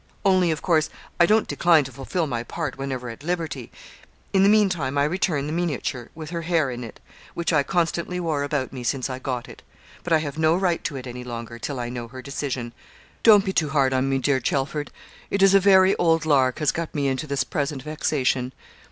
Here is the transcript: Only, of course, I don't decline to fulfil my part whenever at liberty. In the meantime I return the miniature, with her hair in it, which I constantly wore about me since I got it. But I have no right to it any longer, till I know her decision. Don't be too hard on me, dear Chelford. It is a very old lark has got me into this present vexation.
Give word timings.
Only, 0.25 0.49
of 0.49 0.63
course, 0.63 0.89
I 1.19 1.27
don't 1.27 1.47
decline 1.47 1.83
to 1.83 1.91
fulfil 1.91 2.25
my 2.25 2.41
part 2.41 2.75
whenever 2.75 3.07
at 3.11 3.21
liberty. 3.23 3.71
In 4.33 4.41
the 4.41 4.49
meantime 4.49 4.97
I 4.97 5.03
return 5.03 5.45
the 5.45 5.53
miniature, 5.53 6.09
with 6.15 6.31
her 6.31 6.41
hair 6.41 6.71
in 6.71 6.83
it, 6.83 6.99
which 7.35 7.53
I 7.53 7.61
constantly 7.61 8.19
wore 8.19 8.41
about 8.41 8.73
me 8.73 8.83
since 8.83 9.11
I 9.11 9.19
got 9.19 9.47
it. 9.47 9.61
But 10.03 10.11
I 10.11 10.17
have 10.17 10.39
no 10.39 10.55
right 10.55 10.83
to 10.85 10.95
it 10.95 11.05
any 11.05 11.23
longer, 11.23 11.59
till 11.59 11.79
I 11.79 11.89
know 11.89 12.07
her 12.07 12.23
decision. 12.23 12.73
Don't 13.21 13.45
be 13.45 13.53
too 13.53 13.69
hard 13.69 13.93
on 13.93 14.09
me, 14.09 14.17
dear 14.17 14.39
Chelford. 14.39 14.89
It 15.29 15.43
is 15.43 15.53
a 15.53 15.59
very 15.59 15.95
old 15.97 16.25
lark 16.25 16.57
has 16.57 16.71
got 16.71 16.95
me 16.95 17.07
into 17.07 17.27
this 17.27 17.43
present 17.43 17.83
vexation. 17.83 18.53